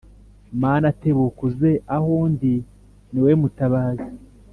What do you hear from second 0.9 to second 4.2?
tebuka uze aho ndi Ni wowe mutabazi